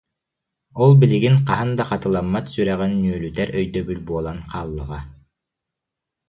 Ол 0.85 0.93
билигин 1.01 1.35
хаһан 1.45 1.69
да 1.77 1.83
хатыламмат 1.89 2.45
сүрэҕин 2.53 2.93
ньүөлүтэр 3.03 3.49
өйдөбүл 3.59 3.99
буолан 4.09 4.39
хааллаҕа 4.49 4.99